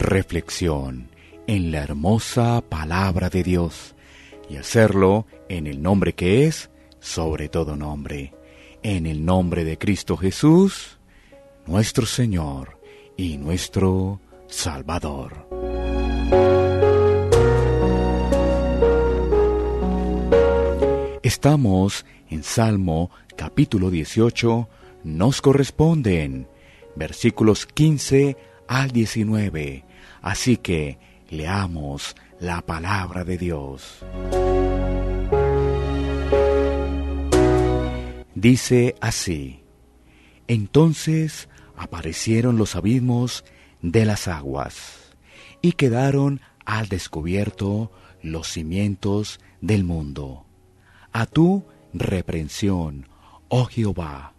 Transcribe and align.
reflexión 0.00 1.10
en 1.46 1.70
la 1.70 1.82
hermosa 1.82 2.62
palabra 2.66 3.28
de 3.28 3.42
Dios 3.42 3.94
y 4.48 4.56
hacerlo 4.56 5.26
en 5.48 5.66
el 5.66 5.82
nombre 5.82 6.14
que 6.14 6.46
es 6.46 6.70
sobre 7.00 7.48
todo 7.48 7.76
nombre, 7.76 8.32
en 8.82 9.06
el 9.06 9.24
nombre 9.24 9.64
de 9.64 9.78
Cristo 9.78 10.16
Jesús, 10.16 10.98
nuestro 11.66 12.06
Señor 12.06 12.80
y 13.16 13.36
nuestro 13.36 14.20
Salvador. 14.48 15.46
Estamos 21.22 22.06
en 22.30 22.42
Salmo 22.42 23.10
capítulo 23.36 23.90
18, 23.90 24.68
nos 25.04 25.42
corresponden 25.42 26.48
versículos 26.96 27.66
15 27.66 28.36
al 28.66 28.90
19. 28.92 29.89
Así 30.22 30.56
que 30.56 30.98
leamos 31.28 32.16
la 32.40 32.62
palabra 32.62 33.24
de 33.24 33.38
Dios. 33.38 34.04
Dice 38.34 38.94
así, 39.00 39.62
entonces 40.48 41.48
aparecieron 41.76 42.56
los 42.56 42.76
abismos 42.76 43.44
de 43.82 44.04
las 44.04 44.28
aguas 44.28 45.14
y 45.62 45.72
quedaron 45.72 46.40
al 46.64 46.88
descubierto 46.88 47.90
los 48.22 48.48
cimientos 48.48 49.40
del 49.60 49.84
mundo. 49.84 50.46
A 51.12 51.26
tu 51.26 51.64
reprensión, 51.92 53.08
oh 53.48 53.64
Jehová, 53.66 54.34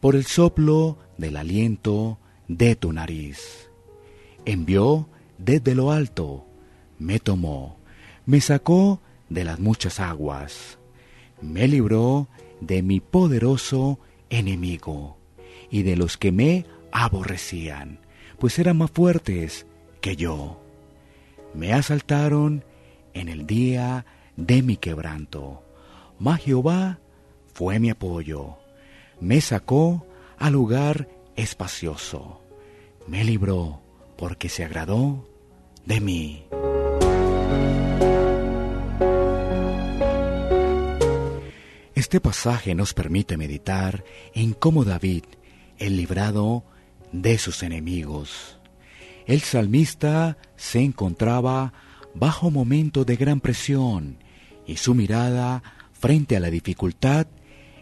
por 0.00 0.16
el 0.16 0.24
soplo 0.24 0.98
del 1.18 1.36
aliento 1.36 2.18
de 2.48 2.76
tu 2.76 2.92
nariz. 2.92 3.70
Envió 4.46 5.08
desde 5.36 5.74
lo 5.74 5.92
alto, 5.92 6.46
me 6.98 7.20
tomó, 7.20 7.76
me 8.24 8.40
sacó 8.40 9.02
de 9.28 9.44
las 9.44 9.58
muchas 9.58 10.00
aguas, 10.00 10.78
me 11.42 11.68
libró 11.68 12.28
de 12.62 12.82
mi 12.82 13.00
poderoso 13.00 13.98
enemigo 14.30 15.18
y 15.70 15.82
de 15.82 15.96
los 15.96 16.16
que 16.16 16.32
me 16.32 16.64
aborrecían, 16.92 18.00
pues 18.38 18.58
eran 18.58 18.78
más 18.78 18.90
fuertes 18.90 19.66
que 20.00 20.16
yo. 20.16 20.58
Me 21.52 21.74
asaltaron 21.74 22.64
en 23.12 23.28
el 23.28 23.46
día 23.46 24.06
de 24.38 24.62
mi 24.62 24.78
quebranto 24.78 25.66
mas 26.18 26.42
Jehová 26.42 26.98
fue 27.52 27.78
mi 27.78 27.90
apoyo, 27.90 28.56
me 29.20 29.40
sacó 29.40 30.06
al 30.38 30.52
lugar 30.54 31.08
espacioso, 31.36 32.40
me 33.06 33.24
libró 33.24 33.80
porque 34.16 34.48
se 34.48 34.64
agradó 34.64 35.28
de 35.84 36.00
mí. 36.00 36.46
Este 41.94 42.20
pasaje 42.20 42.74
nos 42.74 42.94
permite 42.94 43.36
meditar 43.36 44.04
en 44.34 44.52
cómo 44.52 44.84
David, 44.84 45.24
el 45.78 45.96
librado 45.96 46.64
de 47.12 47.38
sus 47.38 47.62
enemigos. 47.62 48.58
El 49.26 49.40
salmista 49.40 50.38
se 50.56 50.80
encontraba 50.80 51.72
bajo 52.14 52.50
momento 52.50 53.04
de 53.04 53.16
gran 53.16 53.40
presión 53.40 54.18
y 54.66 54.76
su 54.76 54.94
mirada 54.94 55.62
frente 55.92 56.36
a 56.36 56.40
la 56.40 56.50
dificultad 56.50 57.26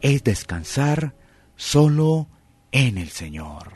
es 0.00 0.24
descansar 0.24 1.14
solo 1.56 2.28
en 2.72 2.98
el 2.98 3.10
Señor. 3.10 3.74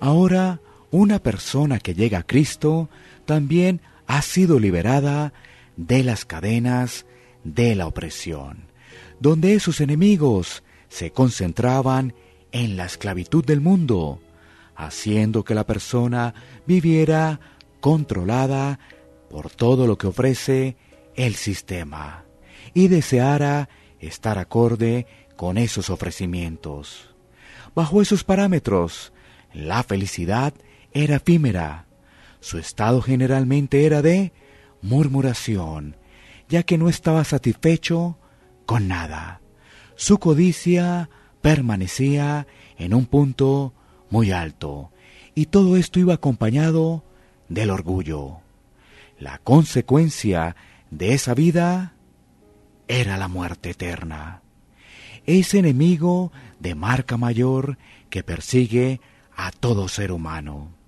Ahora, 0.00 0.60
una 0.92 1.18
persona 1.18 1.80
que 1.80 1.94
llega 1.94 2.18
a 2.18 2.26
Cristo 2.26 2.88
también 3.24 3.80
ha 4.06 4.22
sido 4.22 4.60
liberada 4.60 5.32
de 5.76 6.04
las 6.04 6.24
cadenas 6.24 7.06
de 7.44 7.74
la 7.74 7.86
opresión, 7.86 8.66
donde 9.18 9.58
sus 9.58 9.80
enemigos 9.80 10.62
se 10.88 11.10
concentraban 11.10 12.14
en 12.52 12.76
la 12.76 12.84
esclavitud 12.84 13.44
del 13.44 13.62
mundo, 13.62 14.20
haciendo 14.76 15.44
que 15.44 15.54
la 15.54 15.66
persona 15.66 16.34
viviera 16.66 17.40
controlada 17.80 18.78
por 19.30 19.50
todo 19.50 19.86
lo 19.86 19.96
que 19.96 20.08
ofrece 20.08 20.76
el 21.16 21.36
sistema 21.36 22.24
y 22.74 22.88
deseara 22.88 23.70
estar 23.98 24.38
acorde 24.38 25.06
con 25.36 25.56
esos 25.56 25.88
ofrecimientos. 25.88 27.14
Bajo 27.74 28.02
esos 28.02 28.24
parámetros, 28.24 29.14
la 29.54 29.82
felicidad 29.82 30.52
era 30.94 31.16
efímera. 31.16 31.86
Su 32.40 32.58
estado 32.58 33.02
generalmente 33.02 33.86
era 33.86 34.02
de 34.02 34.32
murmuración, 34.80 35.96
ya 36.48 36.62
que 36.64 36.78
no 36.78 36.88
estaba 36.88 37.24
satisfecho 37.24 38.18
con 38.66 38.88
nada. 38.88 39.40
Su 39.94 40.18
codicia 40.18 41.08
permanecía 41.40 42.46
en 42.76 42.94
un 42.94 43.06
punto 43.06 43.74
muy 44.10 44.32
alto, 44.32 44.90
y 45.34 45.46
todo 45.46 45.76
esto 45.76 46.00
iba 46.00 46.14
acompañado 46.14 47.04
del 47.48 47.70
orgullo. 47.70 48.40
La 49.18 49.38
consecuencia 49.38 50.56
de 50.90 51.14
esa 51.14 51.34
vida 51.34 51.94
era 52.88 53.16
la 53.16 53.28
muerte 53.28 53.70
eterna. 53.70 54.42
Ese 55.24 55.60
enemigo 55.60 56.32
de 56.58 56.74
marca 56.74 57.16
mayor 57.16 57.78
que 58.10 58.22
persigue 58.22 59.00
a 59.34 59.50
todo 59.52 59.88
ser 59.88 60.12
humano. 60.12 60.81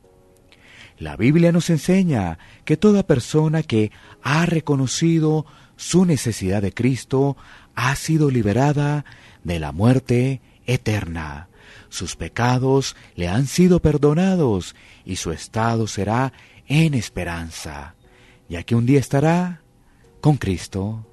La 0.99 1.17
Biblia 1.17 1.51
nos 1.53 1.71
enseña 1.71 2.39
que 2.65 2.77
toda 2.77 3.07
persona 3.07 3.63
que 3.63 3.91
ha 4.23 4.47
reconocido 4.47 5.45
su 5.77 6.05
necesidad 6.05 6.63
de 6.63 6.73
Cristo 6.73 7.37
ha 7.75 7.97
sido 7.97 8.31
liberada 8.31 9.05
de 9.43 9.59
la 9.59 9.73
muerte 9.73 10.41
eterna. 10.67 11.49
Sus 11.89 12.17
pecados 12.17 12.97
le 13.17 13.29
han 13.29 13.47
sido 13.47 13.81
perdonados 13.81 14.77
y 15.05 15.17
su 15.17 15.33
estado 15.33 15.87
será 15.87 16.33
en 16.67 16.95
esperanza, 16.95 17.95
ya 18.49 18.63
que 18.63 18.75
un 18.75 18.87
día 18.87 19.01
estará 19.01 19.63
con 20.21 20.37
Cristo. 20.37 21.07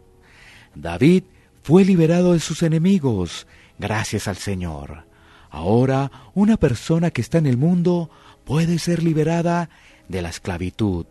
David 0.76 1.24
fue 1.64 1.84
liberado 1.86 2.34
de 2.34 2.40
sus 2.40 2.64
enemigos 2.64 3.48
gracias 3.78 4.28
al 4.28 4.38
Señor. 4.38 5.06
Ahora 5.50 6.12
una 6.34 6.58
persona 6.58 7.12
que 7.12 7.22
está 7.22 7.40
en 7.40 7.46
el 7.46 7.58
mundo 7.58 8.10
puede 8.52 8.80
ser 8.80 9.02
liberada 9.02 9.70
de 10.10 10.22
la 10.22 10.28
esclavitud 10.28 11.06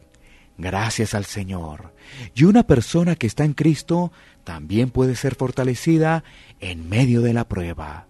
gracias 0.58 1.14
al 1.14 1.24
Señor. 1.24 1.94
Y 2.34 2.44
una 2.44 2.64
persona 2.66 3.16
que 3.16 3.26
está 3.26 3.46
en 3.46 3.54
Cristo 3.54 4.12
también 4.44 4.90
puede 4.90 5.16
ser 5.16 5.36
fortalecida 5.36 6.22
en 6.60 6.86
medio 6.90 7.22
de 7.22 7.32
la 7.32 7.48
prueba. 7.48 8.08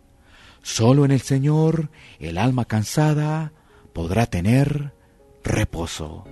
Solo 0.63 1.05
en 1.05 1.13
el 1.13 1.21
Señor 1.21 1.91
el 2.19 2.39
alma 2.39 2.65
cansada 2.65 3.53
podrá 3.93 4.27
tener 4.27 4.95
reposo. 5.45 6.25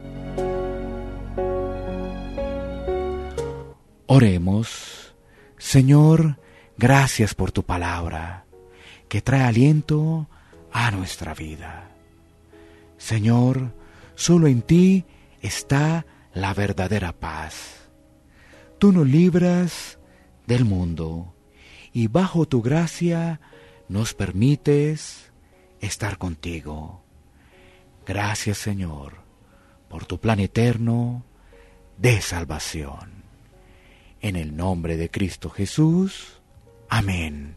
Oremos. 4.07 5.15
Señor, 5.57 6.41
gracias 6.77 7.37
por 7.37 7.53
tu 7.53 7.63
palabra, 7.63 8.45
que 9.09 9.23
trae 9.23 9.43
aliento 9.43 10.29
a 10.73 10.91
nuestra 10.91 11.33
vida. 11.33 11.93
Señor, 12.99 13.75
solo 14.15 14.47
en 14.49 14.63
ti 14.63 15.07
está 15.41 16.05
la 16.35 16.53
verdadera 16.53 17.13
paz. 17.13 17.89
Tú 18.79 18.93
nos 18.93 19.07
libras 19.07 19.99
del 20.47 20.65
mundo 20.65 21.35
y 21.93 22.09
bajo 22.09 22.47
tu 22.47 22.63
gracia 22.63 23.41
nos 23.89 24.15
permites 24.15 25.33
estar 25.81 26.19
contigo. 26.19 27.03
Gracias 28.07 28.59
Señor 28.59 29.15
por 29.89 30.07
tu 30.07 30.19
plan 30.21 30.41
eterno 30.41 31.25
de 31.97 32.21
salvación. 32.21 33.25
En 34.21 34.37
el 34.37 34.57
nombre 34.57 34.97
de 34.97 35.11
Cristo 35.11 35.51
Jesús. 35.51 36.41
Amén. 36.89 37.57